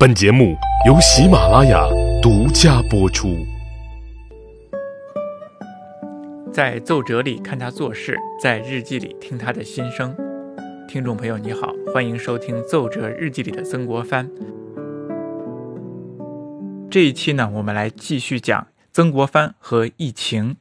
[0.00, 0.56] 本节目
[0.86, 1.86] 由喜马拉雅
[2.22, 3.36] 独家播出。
[6.50, 10.16] 在奏折里看他做事，在日记里听他的心声。
[10.88, 14.26] 听众朋友，你好，欢迎收听《奏折日记里的曾国藩》。
[16.90, 20.56] 这一期呢，我们来继续讲曾国藩和疫情。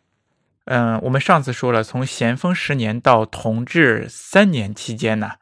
[0.66, 5.36] 嗯，我们上次说了，从咸丰十年到同治三年期间呢，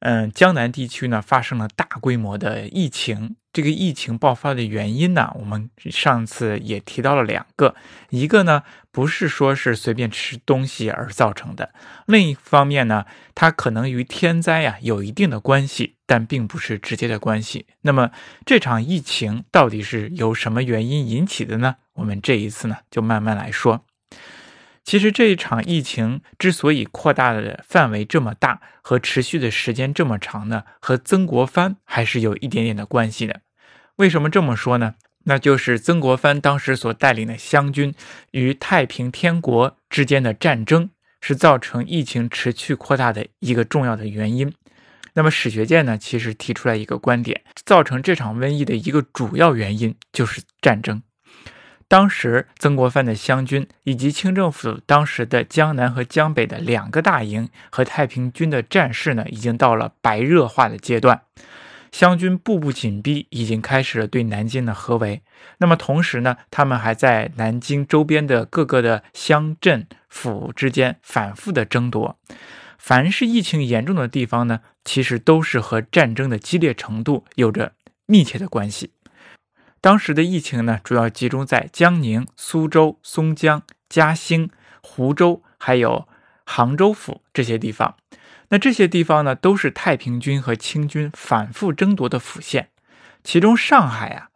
[0.00, 3.36] 嗯，江南地区呢发生了大规模的疫情。
[3.52, 7.74] 这个疫情爆发的原因呢，我们上次也提到了两个，
[8.10, 11.72] 一个呢不是说是随便吃东西而造成的，
[12.06, 17.66] 另一方面呢，它可能与天灾呀有一定的关系，但并不是直接的关系。
[17.82, 18.12] 那么
[18.46, 21.74] 这场疫情到底是由什么原因引起的呢？
[21.94, 23.84] 我们这一次呢就慢慢来说。
[24.90, 33.42] 其实这一场疫情之所以扩大的范围这么大，和持续的时间这么长呢，和曾国藩还是有一点点的关系的。
[33.98, 34.96] 为什么这么说呢？
[35.26, 37.94] 那就是曾国藩当时所带领的湘军
[38.32, 44.52] 与太平天国之间的战争，是造成疫情持续扩大的一个重要的原因。
[45.14, 51.00] 那么史学界呢，其实提出来一个观点，造成这场瘟疫的一个主要原因就是战争。
[51.90, 61.22] 当时曾国藩的湘军以及清政府当时的江南和江北的两个大营和太平军的战事呢，已经到了白热化的阶段，
[61.90, 65.22] 湘军步步紧逼，已经开始了对南京的合围。
[65.58, 72.16] 那么同时呢，他们还在南京周边的各个的乡镇府之间反复的争夺。
[72.78, 77.72] 凡是疫情严重的地方呢，其实都是和战争的激烈程度有着
[78.06, 78.92] 密切的关系。
[79.82, 84.50] 当时的疫情呢，主要集中在江宁、苏州、松江、嘉兴、
[84.82, 86.06] 湖州，还有
[86.44, 87.96] 杭州府这些地方。
[88.50, 92.68] 那这些地方呢，都是太平军和清军反复争夺的府县。
[93.24, 94.28] 其中上海啊，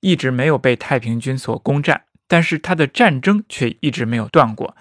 [0.00, 4.76] 一直没有被太平军所攻占，但是它的战争却一直没有断过。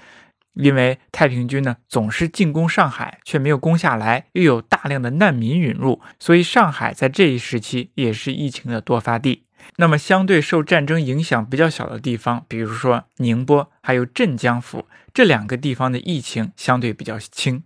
[0.53, 9.45] 因为太平军呢，总是进攻上海，却没有攻下来，又有大量的难民涌入，所以上海在这一时期也是疫情的多发地。
[9.77, 17.64] 那么，相对受战争影响比较小的地方，比如说宁波，还有镇江府这两个地方的疫情相对比较轻。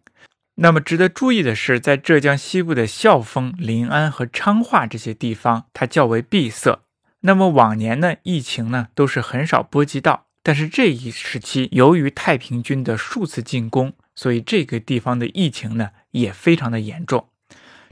[0.56, 6.80] 那么，值得注意的是，在浙江西部的孝丰、临安和昌化这些地方，它较为闭塞。
[7.22, 17.28] 那么往年呢，疫情呢都是很少波及到，但是这一时期，由于太平军的数次进攻，所以这个地方的疫情呢也非常的严重。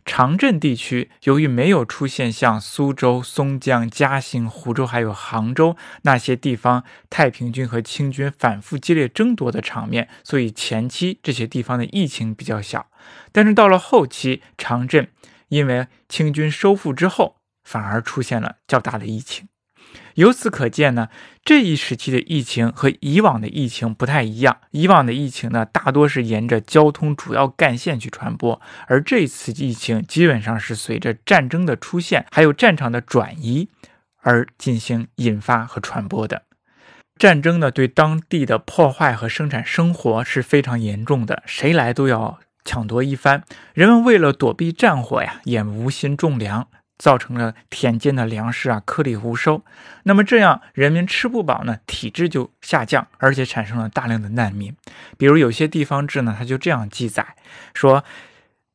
[0.05, 12.87] 长镇地区由于没有出现像苏州、松江、嘉兴、湖州还有杭州那些地方太平军和清军反复激烈争夺的场面，所以前期这些地方的疫情比较小。
[13.31, 15.09] 但是到了后期，长镇
[15.47, 19.47] 因为清军收复之后，反而出现了较大的疫情。
[20.15, 21.09] 由此可见呢，
[21.43, 24.57] 这一时期的疫情和以往的疫情不太一样。
[24.71, 33.69] 以往的疫情呢，大多是沿着交通主要干线去传播，而这次疫情基本上是随着战争的出现，还有战场的转移
[34.21, 36.43] 而进行引发和传播的。
[37.17, 43.43] 战争呢，对当地的破坏和生产生活是非常严重的，谁来都要抢夺一番。
[43.73, 46.67] 人们为了躲避战火呀，也无心种粮。
[46.97, 49.63] 造成了田间的粮食啊颗粒无收，
[50.03, 54.75] 那么这样人民吃不饱呢，体质就下降，而且产生了大量的难民。
[55.17, 57.35] 比如有些地方志呢，他就这样记载
[57.73, 58.03] 说，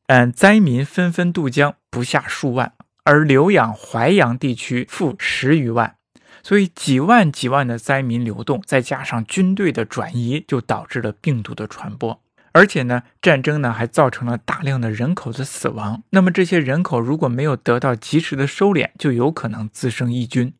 [0.07, 5.95] 嗯，灾民纷纷渡江，不下数万，而浏阳、淮阳地区负十余万，
[6.43, 12.21] 所以几万几万的灾民流动，再加上军队的转移，就导致了病毒的传播。
[12.59, 16.03] 而且呢，战争呢还造成了大量的人口的死亡。
[16.09, 20.53] 那么这些人口如果没有得到及时的收敛，就有可能滋生疫菌。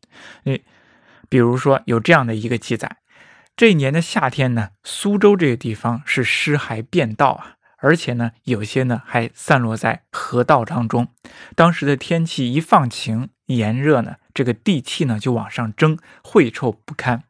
[0.44, 0.64] 诶，
[1.28, 2.96] 比如说有这样的一个记载：
[3.54, 11.08] 这一年的夏天呢，苏州这个地方是尸骸遍道啊，而且呢，有些呢还散落在河道当中。
[11.54, 17.24] 当时的天气一放晴，炎热呢，这个地气呢就往上蒸，秽臭不堪。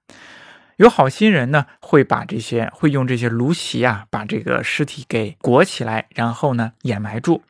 [0.80, 7.42] 有好心人呢，会把这些会用这些芦席啊，把这个尸体给裹起来，然后呢掩埋住。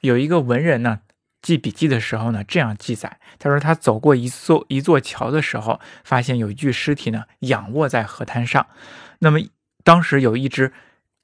[0.00, 0.98] 有一个文人呢
[1.40, 8.66] 记笔记的时候呢，这样记载：他说他走过一座一座桥的时候，发现有一具尸体呢仰卧在河滩上。
[9.20, 9.38] 那么
[9.84, 10.72] 当时有一只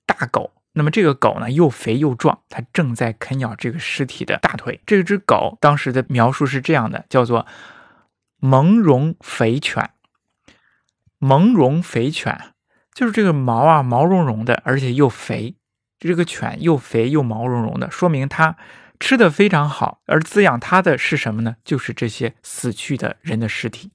[0.06, 4.80] 大狗，那么这个狗呢又肥又壮，它正在啃咬这个尸体的大腿。
[4.86, 7.44] 这只狗当时的描述是这样的，叫做
[8.38, 9.90] 蒙茸肥犬。
[11.18, 12.38] 蒙茸肥犬，
[12.94, 15.56] 就是这个毛啊毛茸茸的，而且又肥。
[15.98, 18.56] 这个犬又肥又毛茸茸的，说明它
[19.00, 21.56] 吃的非常好，而滋养它的是什么呢？
[21.64, 23.90] 就是这些死去的人的尸体。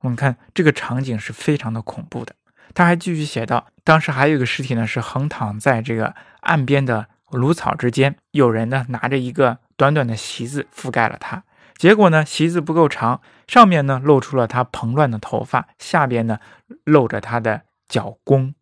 [0.00, 2.34] 我们看这个场景是非常的恐怖的。
[2.74, 11.42] 他还继续写道，当时还有一个尸体呢，是横躺在这个岸边的芦草之间，有人呢拿着一个短短的席子覆盖了他，
[11.80, 16.38] 结果呢席子不够长，上面呢露出了他蓬乱的头发，下边呢
[16.84, 18.54] 露着他的脚弓。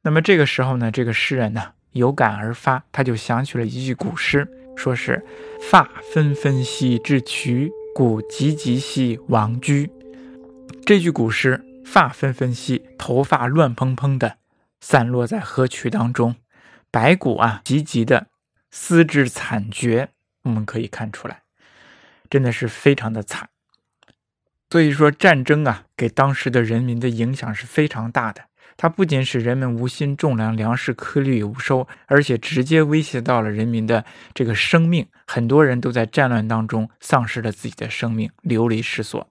[0.00, 5.22] 那么这个时候呢，这个诗人呢有感而发，他就想起了一句古诗，说是
[5.70, 9.90] “发纷纷兮至渠，骨寂寂兮亡居”。
[10.86, 11.62] 这句古诗。
[11.84, 14.38] 发纷纷兮，头发乱蓬蓬的
[14.80, 16.36] 散落在河渠当中，
[16.90, 18.28] 白骨啊，急急的，
[18.70, 20.08] 思之惨绝。
[20.44, 21.42] 我们可以看出来，
[22.34, 23.48] 真的是非常的惨。
[24.68, 28.46] 所以说，战争啊，给当时的人民的影响是非常大的。
[28.76, 34.04] 它不仅使人们无心种粮，粮食颗粒无收，而且直接威胁到了人民的
[34.34, 35.06] 这个生命。
[35.28, 39.30] 很多人都在战乱当中丧失了自己的生命，流离失所。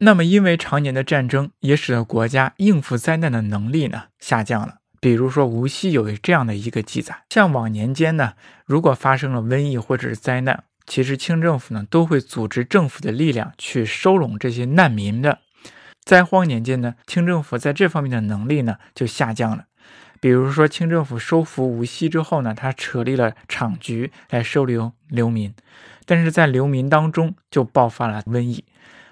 [0.00, 4.80] 那么，因为常年的战争，也使得国家应付灾难的能力呢下降了。
[5.00, 8.34] 比如说，无锡有这样的一个记载：像往年间呢，
[8.66, 15.38] 如果发生了瘟疫或者是灾难，其实清政府呢都会组织政府的力量去收拢这些难民的。
[16.04, 19.66] 灾荒年间呢，清政府在这方面的能力呢就下降了。
[20.20, 25.54] 比如说，清政府收复无锡之后呢，他设立了厂局来收留流民，
[26.04, 28.64] 但是在流民当中就爆发了瘟疫，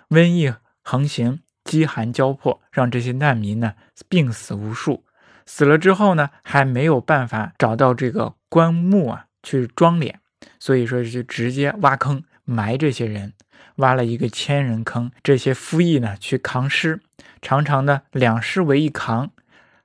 [0.09, 0.55] 瘟疫。
[0.83, 3.75] 横行，饥寒交迫，让这些难民呢
[4.09, 5.05] 病死无数。
[5.45, 10.15] 死了之后呢，还没有办法找到这个棺木啊去装殓，
[10.61, 13.33] 所以说就直接挖坑埋这些人，
[13.77, 15.11] 挖了一个千人坑。
[15.25, 17.01] 这些夫役呢去扛尸，
[17.43, 19.33] 常常呢两尸为一扛。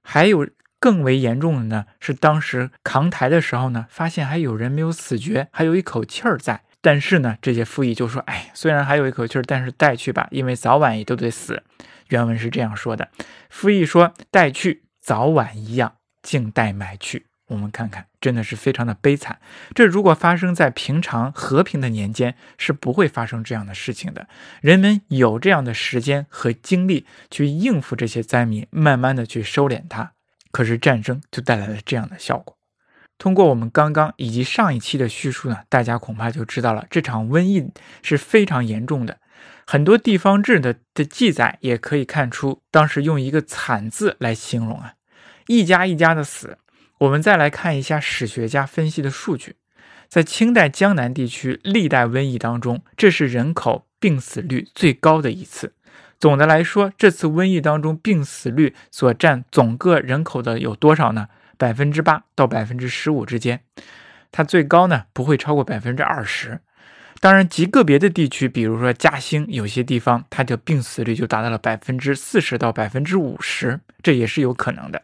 [0.04, 0.48] 还有
[0.80, 6.62] 更为严重的呢，是当时扛抬的时候呢，发现还有人没有死绝，还有一口气儿在。
[6.82, 11.64] 但是呢，这些夫役就说：“哎，虽然还有一口气儿，但是带去吧，因为早晚也都得死。”
[12.10, 13.10] 原文是这样说的。
[13.50, 19.40] 夫役说：“带去，早晚一样，静待埋去。”我们看看，真的是非常的悲惨。
[19.74, 24.28] 这如果发生在平常和平的年间，是不会发生这样的事情的。
[24.62, 30.14] 人们有这样的时间和精力去应付这些灾民，慢慢的去收敛它。
[30.52, 32.58] 可是战争就带来了这样的效果。
[33.18, 37.72] 通过我们刚刚以及上一期的叙述呢，大家恐怕就知道了这场瘟疫
[38.02, 39.20] 是非常严重的。
[39.68, 44.94] 很多地方志的的记载也可以看出，当时用一个“惨”字来形容啊，
[45.48, 46.58] 一家一家的死。
[47.00, 49.58] 我们再来看一下史学家分析的数据，
[50.08, 55.74] 在清代江南地区历代瘟疫当中，这是人口病死率最高的一次。
[56.18, 61.28] 总的来说，这次瘟疫当中病死率所占总个人口的有多少呢？
[61.58, 63.62] 百分之八到百分之十五之间，
[64.32, 66.60] 它最高呢不会超过百分之二十。
[67.20, 75.02] 当然，极个别的地区，比如说嘉兴，有些地方它的病死率就达到了百分之四十到百分之五十，这也是有可能的。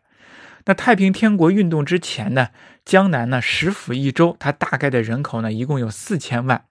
[0.66, 2.50] 那太平天国运动之前呢，
[2.86, 6.66] 江南呢十府一州，它大概的人口呢一共有四千万。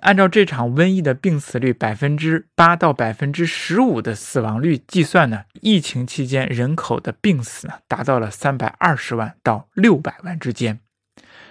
[0.00, 10.80] 按照这场瘟疫的病死率百分之八到百分之十五的死亡率计算呢，疫情期间人口的病死呢达到了三百二十万到六百万之间，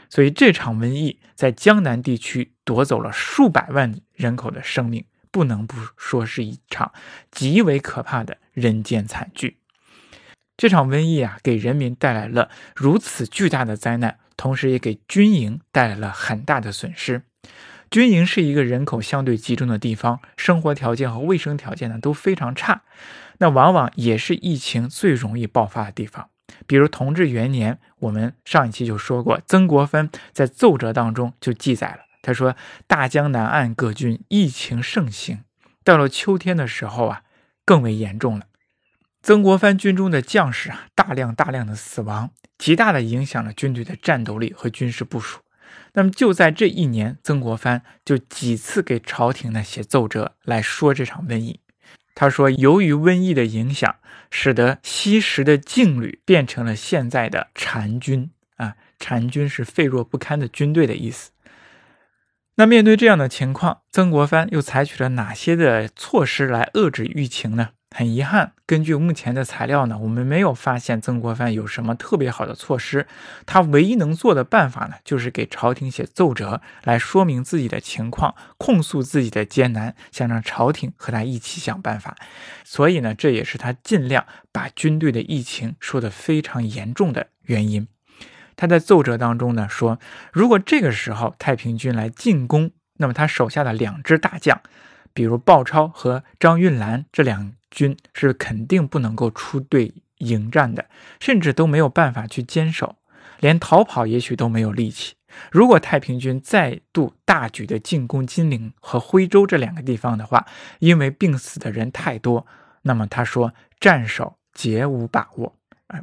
[0.10, 6.92] 所以这场瘟疫在江南地区夺走了数百万人口的生命，不能不说是一场
[7.32, 9.60] 极为可怕的人间惨剧。
[10.58, 17.24] 这场瘟疫啊，给人民带来了如此巨大的灾难，同时也给军营带来了很大的损失。
[17.92, 22.84] 军营是一个人口相对集中的地方，生活条件和卫生条件呢都非常差，
[23.38, 26.30] 那往往也是疫情最容易爆发的地方。
[26.66, 32.56] 比如同治元年，我们上一期就说过，曾国藩在奏折当中就记载了，他说
[32.88, 35.44] 大江南岸各郡疫情盛行，
[35.84, 37.22] 到了秋天的时候啊，
[37.66, 38.46] 更为严重了。
[39.26, 42.30] 曾国藩军中的将士啊，大量大量的死亡，
[42.60, 45.40] 极大的影响了军队的战斗力和军事部署。
[45.94, 51.60] 那么就在这一年，曾国藩就几次给朝廷呢写奏折来说这场瘟疫。
[52.14, 53.96] 他说，由于瘟疫的影响，
[54.30, 61.32] 使得西时的劲旅变成了现在的残军啊，残军是废弱不堪的军队的意思。
[62.58, 67.70] 那面对这样的情况，曾国藩又采取了哪些的措施来遏制疫情呢？
[67.92, 73.08] 很遗憾，根据目前的材料呢，我们没有发现曾国藩有什么特别好的措施。
[73.46, 82.18] 他唯一能做的办法呢，就是给朝廷写奏折来说明自己的情况，控诉自己的艰难，想让朝廷和他一起想办法。
[82.66, 87.88] 所以呢，这也是他尽量把军队的疫情说得非常严重的原因。
[88.58, 90.00] 他在奏折当中呢说，
[90.34, 94.62] 如果这个时候太平军来进攻，那么他手下的两支大将，
[95.14, 100.86] 比如鲍超和张运兰这两军是肯定不能够出队迎战的，
[101.20, 102.96] 甚至都没有办法去坚守，
[103.42, 105.14] 连逃跑也许都没有力气。
[105.52, 110.48] 如果太平军再度大举的进攻金陵和徽州这两个地方的话，
[110.80, 112.48] 因为病死的人太多，
[112.84, 115.54] 那么他说战守皆无把握。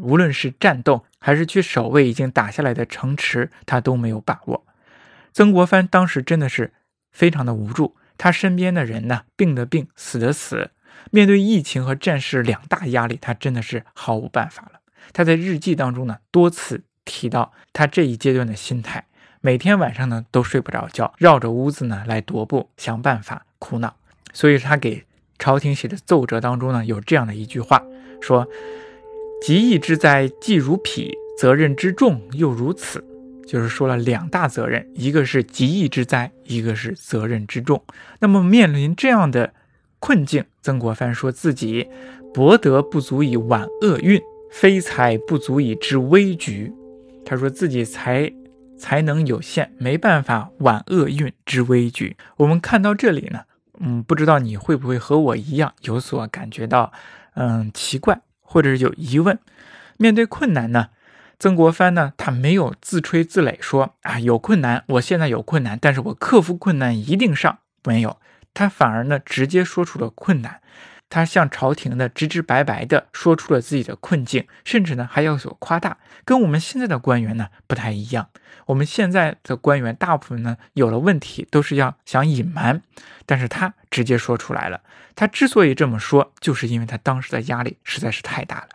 [0.00, 4.64] 无论是战斗还是去守卫已经打下来的城池，他都没有把握。
[5.32, 6.74] 曾国藩当时真的是
[7.10, 10.70] 非常的无助，他身边的人呢，病的病，死的死，
[11.10, 14.80] 面对疫情和战事两大压力，他真的是毫无办法了。
[15.12, 19.06] 他在日记当中呢，多次提到他这一阶段的心态。
[19.40, 23.96] 每天晚上呢都睡不着觉，绕着屋子呢来踱步，想办法苦恼。
[24.32, 25.04] 所以他给
[25.38, 27.82] 朝廷写的奏折当中呢有这样的一句话，
[28.20, 28.46] 说
[29.42, 33.04] ：“极义之灾既如彼，责任之重又如此。”
[33.44, 37.84] 就是说了两大责任，一个是极义之灾，一个是责任之重。
[38.20, 39.52] 那么面临这样的
[40.02, 41.88] 困境，曾国藩说自己
[42.34, 46.72] 博德不足以挽厄运，非才不足以治危局。
[47.24, 48.30] 他说自己才。
[48.78, 52.16] 才能有限，没办法挽厄运之危局。
[52.38, 53.42] 我们看到这里呢，
[53.78, 56.90] 嗯，不知道你会不会和我一样有所感觉到，
[57.34, 59.38] 嗯，奇怪或者是有疑问。
[59.98, 60.88] 面对困难呢，
[61.38, 68.16] 曾国藩呢，他没有自吹自擂说啊有困难，我现在有困难，但是我克服困难一定上，没有，
[68.54, 70.60] 他反而呢直接说出了困难。
[71.08, 78.30] 他向朝廷呢直直白白的说出了自己的困境，甚至呢还要所夸大，跟我们现在的官员呢不太一样。
[78.64, 82.80] 我们现在的官员大部分呢有了问题都是要想隐瞒，
[83.26, 84.80] 但是他直接说出来了。
[85.14, 88.68] 他之所以这么说，就是因为他当时的压力实在是太大了，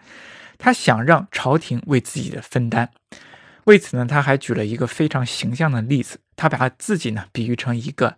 [0.60, 2.92] 他想让朝廷为自己的分担。
[3.64, 8.18] 为此呢，他还举了一个非常形象的例子，他把自己呢比喻成一个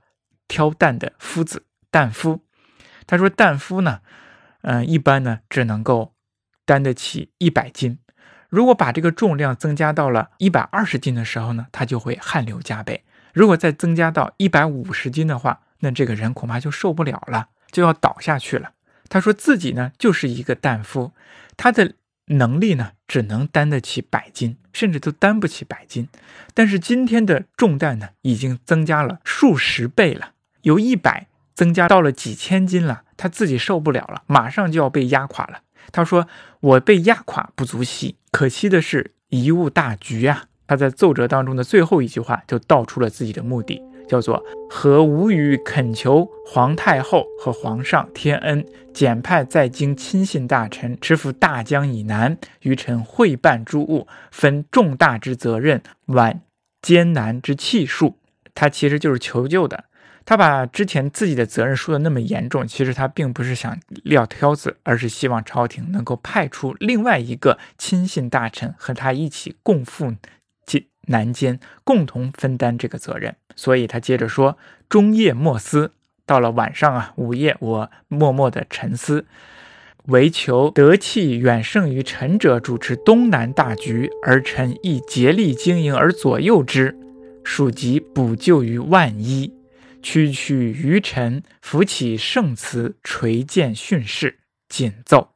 [0.49, 2.41] 挑担的夫子，担夫。
[3.07, 4.01] 他说：“担夫呢，
[4.63, 6.13] 嗯，一般呢只能够
[6.65, 7.99] 担得起一百斤。
[8.49, 13.05] 如果把这个重量增加到了一百二十斤的时候呢，他就会汗流浃背。
[13.33, 18.73] 如果再增加到一百五十斤的话，那这个人恐怕就受不了了，就要倒下去了。”
[19.07, 21.13] 他说自己呢就是一个担夫，
[21.57, 26.07] 他的能力呢只能担得起百斤，甚至都担不起百斤。
[26.53, 31.27] 但是今天的重担呢已经增加了数十倍了，由一百。
[31.55, 35.59] 增加到了几千斤了，他自己受不了了，马上就要被压垮了。
[35.91, 36.25] 他说
[36.61, 56.39] ：“我被压垮不足惜，可惜的是贻误大局啊！”他在奏折当中的最后一句话就道出了自己的目的，叫做“和无语恳求皇太后和皇上天恩，简派在京亲信大臣，持赴大江以南，于臣会办诸务，分重大之责任，挽
[56.81, 58.15] 艰难之气数。”
[58.55, 59.83] 他其实就是求救的。
[60.29, 70.13] 他把之前自己的责任说的那么严重，其实他并不是想撂挑子，而是希望朝廷能够派出另外一个亲信大臣和他一起共赴
[70.67, 73.35] 艰南艰，共同分担这个责任。
[73.55, 75.93] 所以他接着说：“终夜默思，
[76.27, 79.25] 到了晚上啊，午夜我默默的沉思，
[80.09, 86.95] 唯求德气远胜于臣者主持东南大局，而臣亦竭力经营而左右之，
[87.43, 89.51] 属及补救于万一。”
[90.01, 95.35] 区区愚臣扶起圣祠，垂鉴训示，谨奏。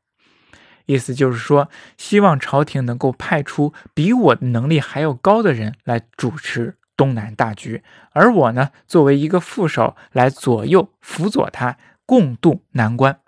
[0.86, 13.20] 意思就是说，希望朝廷能够派出比我能力还要高的人来主持东南大局，而我呢，作为一个副手来左右辅佐他，共度难关。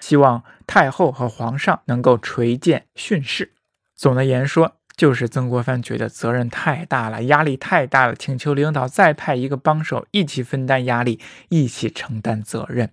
[0.00, 3.52] 希望太后和皇上能够垂剑训示。
[3.94, 4.76] 总的言说。
[4.96, 12.90] 就是曾国藩觉得责任太大了，压力太大了，请求领导再派一个帮手，一起分担压力，一起承担责任。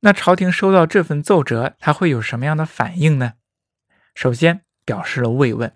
[0.00, 3.34] 那朝廷收到这份奏折，他会有什么样的反应呢？
[4.14, 5.72] 首先表示了慰问，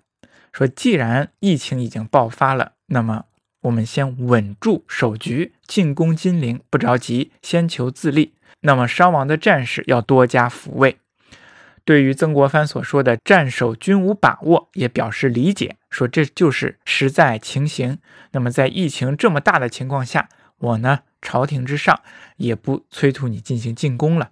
[0.53, 3.25] 说既然疫情已经爆发了，那么
[3.63, 8.35] 我们先稳住守局，进攻金陵不着急，先求自立。
[8.63, 10.99] 那么伤亡的战士要多加抚慰。
[11.91, 17.99] 对于曾国藩所说的“战守均无把握”，也表示理解，说这就是实在情形。
[18.31, 20.29] 那么在疫情这么大的情况下，
[20.59, 22.01] 我呢，朝廷之上
[22.37, 24.31] 也不催促你进行进攻了。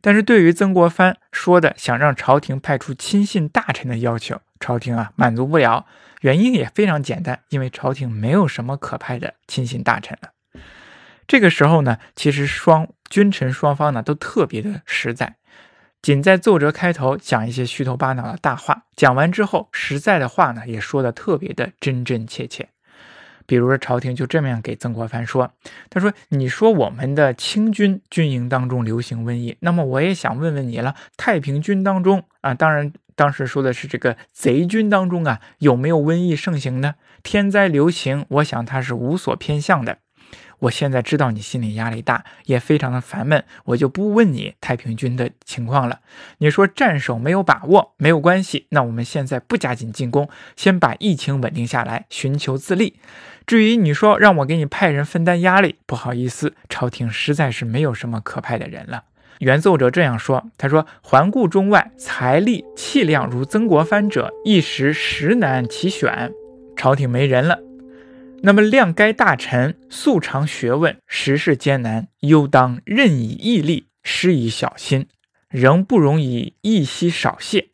[0.00, 5.84] 但是对于曾国藩说的想让朝廷派出亲信大臣的要求，朝廷啊满足不了。
[6.22, 10.30] 原因也非常简单，因为朝廷没有什么可派的亲信大臣了。
[11.28, 15.36] 这个时候呢，其实双君臣双方呢都特别的实在。
[16.02, 22.68] 仅在奏折开头讲一些虚头巴脑的大话，讲完之后，实在的话呢也说的特别的真真切切。
[23.46, 25.52] 比如说，朝廷就这么样给曾国藩说
[25.90, 36.94] ：“他说，你说我们的清军军营当中流行瘟疫，那么我也想问问你了，太平军当中啊，当然当时说的是这个贼军当中啊，有没有瘟疫盛行呢？
[37.24, 39.98] 天灾流行，我想他是无所偏向的。”
[40.60, 46.00] 我现在知道你心理压力大，也非常的烦闷，我就不问你太平军的情况了。
[46.38, 53.00] 你说战守没有把握，没有关系，那我们现在不加紧进攻，先把疫情稳定下来，寻求自立。
[53.46, 59.04] 至于你说让我给你派人分担压力，不好意思，朝廷实在是没有什么可派的人了。
[59.38, 66.30] 原奏者这样说，他说：“环顾中外，财力气量如曾国藩者，一时实难其选，
[66.76, 67.58] 朝廷没人了。”
[68.42, 75.08] 那么，谅该大臣素常学问，时事艰难，忧当任以毅力，施以小心，
[75.50, 77.68] 仍不容以一息少懈。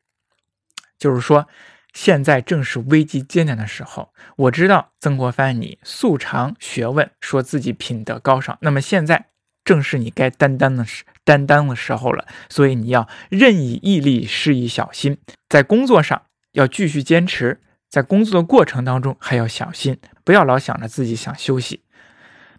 [0.98, 1.46] 就是说，
[1.92, 4.12] 现在正是危机艰难的时候。
[4.36, 8.58] 我知道曾国藩你素常学问，说自己品德高尚。
[8.60, 9.26] 那么现在
[9.64, 15.18] 正是你该担当的时担当的时候了，所以你要任以毅力，施以小心，
[15.48, 17.60] 在工作上要继续坚持。
[17.96, 21.82] 在工作的过程当中还要小心，不要老想着自己想休息。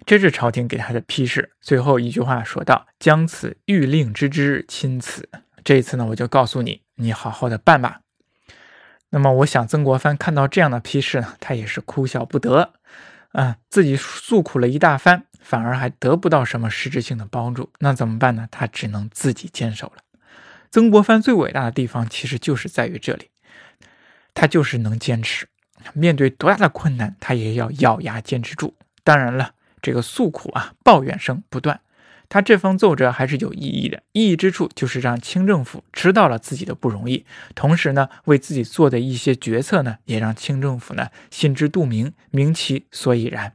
[0.03, 1.51] 这是朝廷给他的批示。
[1.61, 5.29] 最后一句话说道：“将此谕令之之，亲此。”
[5.63, 8.01] 这一次呢，我就告诉你，你好好的办吧。
[9.11, 12.73] 那么，我想曾国藩看到这样的批示呢，他也是哭笑不得。
[13.33, 18.47] 啊，自己诉苦了一大番，反而还得不到什么实质性的帮助，那怎么办呢？
[18.49, 20.01] 他只能自己坚守了。
[20.71, 23.29] 曾国藩最伟大的地方，其实就是在于这里。
[24.39, 25.47] 他就是能坚持，
[25.93, 28.75] 面对多大的困难，他也要咬牙坚持住。
[29.03, 31.81] 当然了，这个诉苦啊，抱怨声不断。
[32.29, 37.25] 他这封奏折还是有意义的，意义之处就是让清政府知道了自己的不容易，
[37.55, 43.53] 同时呢，为自己做的一些决策呢，也让清政府呢心知肚明，明其所以然。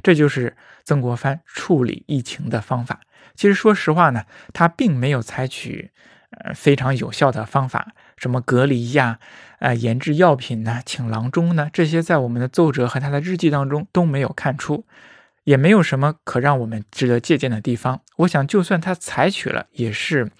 [0.00, 3.00] 这就是曾国藩处理疫情的方法。
[3.34, 5.90] 其实说实话呢，他并没有采取
[6.30, 7.94] 呃非常有效的方法。
[8.16, 9.18] 什么隔离呀，
[9.58, 14.86] 啊，研制药品呢，请郎中呢，这些在我们的奏折和他的日记当中都没有看出，
[15.44, 18.00] 也没有什么可让我们值得借鉴的地方。
[18.18, 20.30] 我想，就算他采取了，也是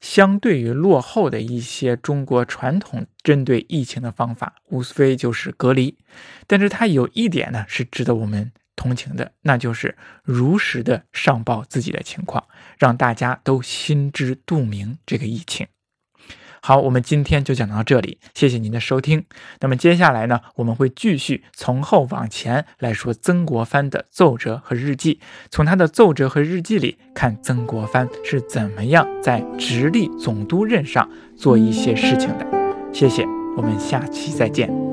[0.00, 5.98] 相对于落后的一些中国传统针对疫情的方法，无非就是隔离。
[6.46, 12.46] 但是他有一点呢，是值得我们同情的，那就是如实的上报自己的情况，
[12.78, 15.66] 让大家都心知肚明这个疫情。
[16.66, 19.24] 好，我们今天就讲到这里，谢谢您的收听。
[19.60, 32.44] 那么接下来呢，我们会继续从后往前来说曾国藩的奏折和日记，从他的奏折和日记里看曾国藩是怎么样在直隶总督任上做一些事情的。
[32.92, 33.24] 谢谢，
[33.56, 34.85] 我们下期再见。